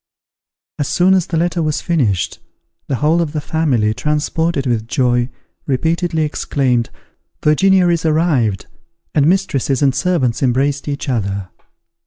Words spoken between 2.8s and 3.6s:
the whole of the